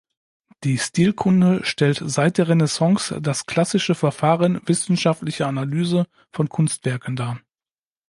[0.63, 7.39] Die Stilkunde stellt seit der Renaissance das klassische Verfahren wissenschaftlicher Analyse von Kunstwerken dar.